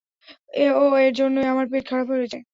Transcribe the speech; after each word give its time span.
ও, 0.75 0.95
এর 0.99 1.13
জন্যই 1.19 1.45
তোমার 1.47 1.67
পেট 1.71 1.83
খারাপ 1.89 2.07
করেছে! 2.11 2.37